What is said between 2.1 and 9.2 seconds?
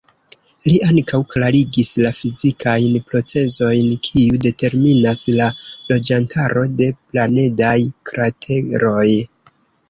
fizikajn procezojn, kiu determinas la loĝantaro de planedaj krateroj.